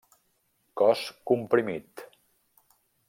[0.81, 1.03] Cos
[1.33, 2.07] comprimit.